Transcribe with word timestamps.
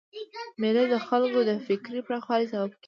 مېلې 0.61 0.83
د 0.89 0.95
خلکو 1.07 1.39
د 1.49 1.51
فکري 1.65 2.01
پراخوالي 2.07 2.45
سبب 2.51 2.69
کېږي. 2.71 2.79